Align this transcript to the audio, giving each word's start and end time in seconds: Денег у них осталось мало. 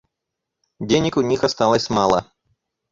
Денег 0.79 1.17
у 1.17 1.21
них 1.21 1.43
осталось 1.43 1.91
мало. 1.91 2.25